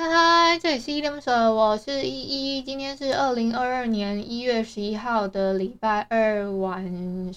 [0.00, 2.62] 嗨嗨，这里是依依恋不舍，我是依依。
[2.62, 7.34] 今天是二零二二年一月十一号的礼拜二晚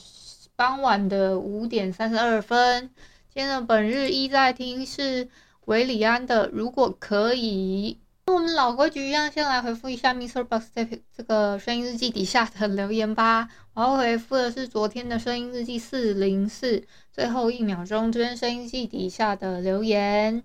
[0.55, 2.91] 傍晚的五点三十二分。
[3.34, 5.27] 今天的本日一在听是
[5.65, 7.97] 韦礼安的《如果可以》。
[8.27, 10.87] 那我们老规矩一样，先来回复一下 MixerBox 这
[11.17, 13.49] 这个声音日记底下的 留言吧。
[13.73, 20.43] 我要回复的是昨天的声音日记四零四最后一秒钟这边声音日记底下的留言。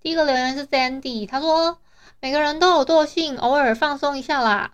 [0.00, 1.78] 第一个留言是 Sandy，他说
[2.20, 4.72] 每个人都有惰性，偶尔放松一下啦。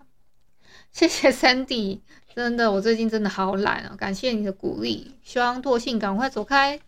[0.91, 1.99] 谢谢 Sandy，
[2.35, 6.79] 真的，我最近真的好懒啊，感谢你的鼓励，希望惰性赶快走开。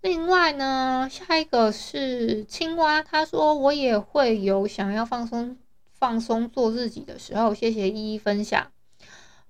[0.00, 5.56] 另外呢，下一个是青蛙，他说我也会有想要放松、
[5.92, 8.70] 放松做自己的时候，谢谢依依分享。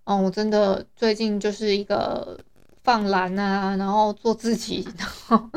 [0.04, 2.40] 嗯，我真的最近就是一个。
[2.84, 5.50] 放懒啊，然后做自己， 然后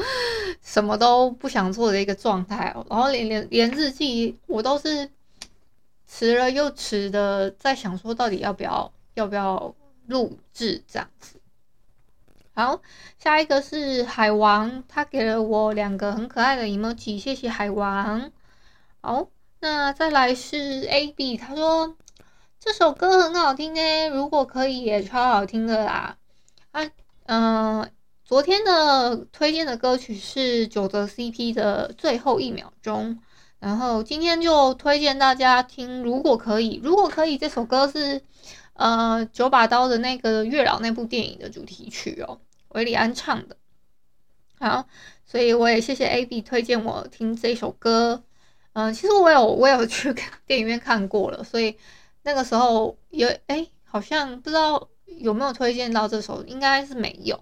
[0.62, 2.74] 什么都不想做的一个状态。
[2.90, 5.12] 然后连连连日记我都是
[6.08, 9.76] 迟了又迟的，在想说到底要不要要不要
[10.08, 11.36] 录制这样子。
[12.54, 12.82] 好，
[13.20, 18.32] 下一个是海王，他给了我两个很可爱的 emoji，谢谢海王。
[19.02, 19.28] 好，
[19.60, 21.98] 那再来是 AB，他说
[22.58, 26.16] 这首歌很好听呢，如果可以也超好听的啦。
[26.72, 26.90] 啊。
[27.28, 27.92] 嗯、
[28.24, 33.20] 昨天的推荐的歌曲是九泽 CP 的最后一秒钟，
[33.60, 36.04] 然后今天就推荐大家听。
[36.04, 38.22] 如果可以，如果可以，这首歌是
[38.76, 43.58] 呃九把刀的那个月老那部电影的主题曲哦，韦礼安唱的。
[44.60, 44.88] 好，
[45.26, 48.24] 所以我也谢谢 AB 推荐我听这首歌。
[48.72, 50.16] 嗯、其实我有我有去
[50.48, 51.78] 电影院看过了，所以
[52.24, 54.88] 那个时候有哎，好像不知道。
[55.20, 56.44] 有没有推荐到这首？
[56.46, 57.40] 应该是没有，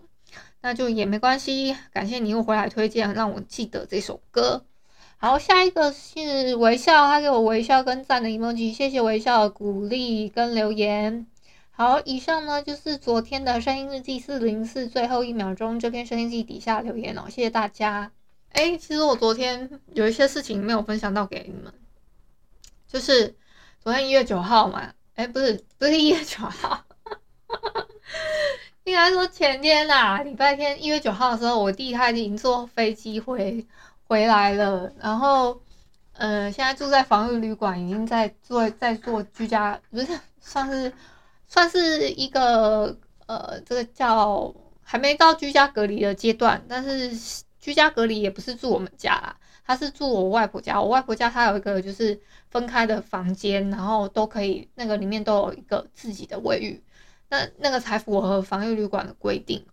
[0.61, 1.75] 那就也没关系。
[1.91, 4.65] 感谢你又回来推荐，让我记得这首歌。
[5.17, 11.25] 好，下一个是微笑，他给我微笑跟赞的 emoji，谢谢微笑的鼓励跟留言。
[11.71, 18.11] 好，以上呢就是昨天的声音日记四零四最后一秒钟这篇声音日记底下留言哦，谢谢大家。
[18.53, 21.73] 哎，其实我昨天有一些事情没有分享到给你们，
[22.87, 23.35] 就是
[23.81, 26.84] 昨天一月九号嘛，哎，不是不是一月九号。
[28.85, 33.65] 应该说前天啦，礼拜天一月九号的时候，我弟他已经坐飞机回
[34.07, 35.59] 回来了，然后
[36.13, 40.07] 呃，现在住在防疫旅馆，已经在做在做居家，不是
[40.39, 40.93] 算是
[41.47, 44.53] 算是一个呃，这个叫
[44.83, 47.11] 还没到居家隔离的阶段，但是
[47.59, 49.35] 居家隔离也不是住我们家啦，
[49.65, 52.21] 他是住我外婆家，我外婆家他有一个就是
[52.51, 56.83] 分开的房间，然后都可以那个里面都有一个自己的卫浴。
[57.29, 59.65] 那那个才符合防疫旅馆的规定，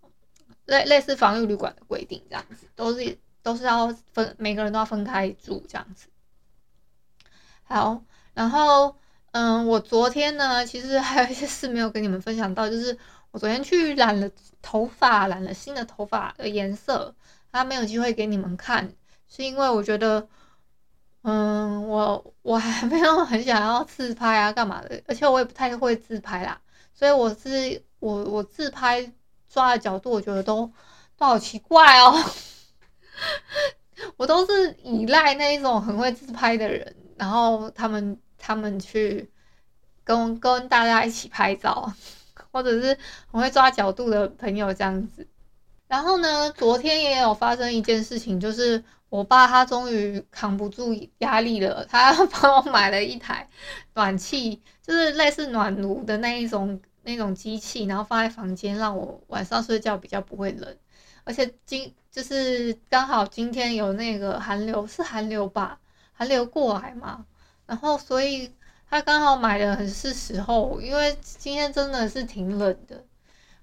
[0.67, 6.09] 类类似防疫旅馆的规定这样子，都是都是要分，每个人都要分开住这样子。
[7.65, 8.03] 好，
[8.35, 8.97] 然后
[9.33, 12.97] 嗯，我昨天呢，其实还有一些事没有跟你们分享到，就是
[13.31, 14.31] 我昨天去染了
[14.61, 17.15] 头发，染了新的头发的颜色，
[17.51, 18.93] 它没有机会给你们看，
[19.29, 20.29] 是因为我觉得，
[21.23, 26.61] 嗯，我我还没有很想要自拍啊，干嘛的，而且我也不太会自拍啦。
[26.95, 29.13] 所以我是我我自拍
[29.49, 30.71] 抓的角度，我觉得都
[31.17, 32.25] 都好奇怪哦。
[34.17, 39.31] 我都是依赖那一种很会自拍的人，然后他们他们去
[40.03, 41.93] 跟跟大家一起拍照，
[42.51, 42.99] 或者是
[43.31, 45.27] 很会抓角度的朋友这样子。
[45.87, 48.83] 然后呢，昨天也有发生一件事情，就是
[49.13, 53.47] 我爸他终于扛不住压力了，他帮我买了一台
[53.93, 56.81] 暖气，就是类似暖炉的那一种。
[57.05, 60.77] 那种机器，然后放在房间，让我晚上睡觉比较不会冷。
[61.25, 65.81] 而且今就是刚好今天有那个寒流，是寒流吧？
[66.13, 67.27] 寒流过来嘛，
[67.67, 68.53] 然后所以
[68.89, 73.03] 他刚好买的很是时候，因为今天真的是挺冷的，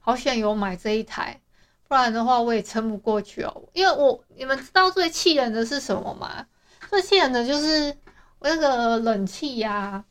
[0.02, 1.40] 好险有买这一台，
[1.90, 3.64] 不然的话我也撑不过去哦。
[3.74, 6.46] 因为我你们知道最气人的是什么吗？
[6.88, 7.98] 最气人的就是
[8.38, 10.06] 我那个冷气呀、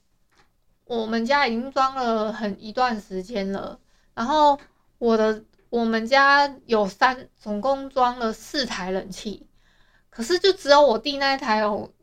[0.84, 3.78] 我们家已经装了很一段时间了。
[4.12, 4.58] 然后
[4.98, 9.48] 我的我们家有三，总共装了四台冷气，
[10.10, 11.94] 可是就只有我弟那一台有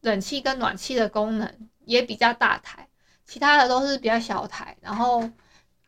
[0.00, 2.88] 冷气跟暖气的功能，也比较大台，
[3.24, 5.28] 其他的都是比较小台，然后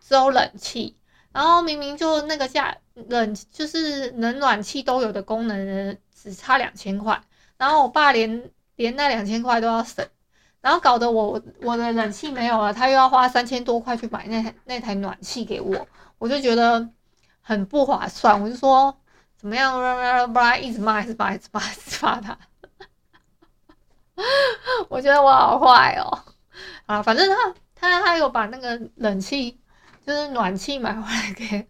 [0.00, 0.96] 只有冷气。
[1.36, 7.22] 然后明明就那个价冷，就是能暖气都有的功能，只差两千块。
[7.58, 10.02] 然后我爸连连那两千块都要省，
[10.62, 15.86] 然后搞得我我的冷气没有了，他又要花三千多块去买那台那台暖气给我，
[16.16, 16.88] 我就觉得
[17.42, 18.42] 很不划算。
[18.42, 18.96] 我就说
[19.36, 19.78] 怎么样，
[20.58, 22.38] 一直骂，一直骂，一直骂，一直骂他。
[24.88, 26.18] 我觉得我好坏哦。
[26.86, 29.60] 啊，反正他他他有把那个冷气。
[30.06, 31.66] 就是暖气买回来给，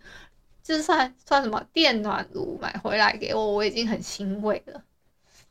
[0.63, 4.83] 就算算什么电暖炉买回来给我，我已经很欣慰了。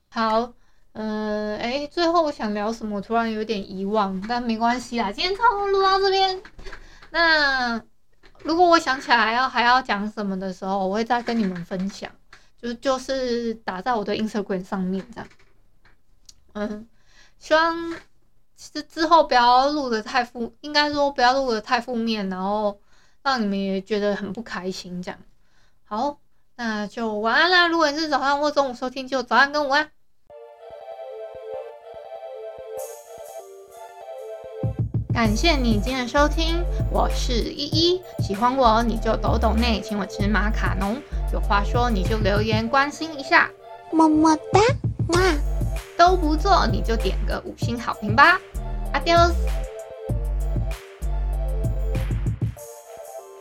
[0.10, 0.54] 好，
[0.92, 3.02] 嗯，哎，最后我想聊什么？
[3.02, 6.40] 突然有点遗忘，但没关系啦，今天差不多录到这边。
[7.10, 7.82] 那
[8.44, 12.12] 如果我想起来要还要讲什么的时候，我会再跟你们分享，
[12.62, 15.28] 就就是打在我的 Instagram 上面这样。
[16.54, 16.88] 嗯，
[17.40, 17.96] 希望。
[18.56, 22.80] 其实之后不要录得太负，应该说不要录得太负面，然后
[23.22, 25.02] 让你们也觉得很不开心。
[25.04, 25.20] 这样，
[25.84, 26.20] 好，
[26.56, 27.68] 那就晚安啦。
[27.68, 29.92] 如果你是早上或中午收听，就早安跟午安。
[35.14, 38.02] 感谢你今天的收听，我是依依。
[38.20, 41.02] 喜欢我你就抖抖内，请我吃马卡龙。
[41.32, 43.50] 有话说你就留言关心一下，
[43.92, 44.60] 么么哒，
[45.10, 45.55] 哇！
[45.98, 48.40] 都不做，你就点个五星好评吧
[48.94, 49.34] ，Adios。